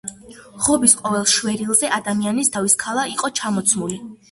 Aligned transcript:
ღობის 0.67 0.95
ყოველ 1.01 1.27
შვერილზე 1.33 1.93
ადამიანის 1.99 2.51
თავის 2.57 2.79
ქალა 2.87 3.07
იყო 3.15 3.33
ჩამოცმული. 3.43 4.05